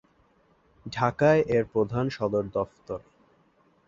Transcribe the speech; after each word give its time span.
ঢাকায় 0.85 1.41
এর 1.47 1.63
প্রধান 1.65 2.05
সদর 2.09 2.43
দফতর। 2.53 2.99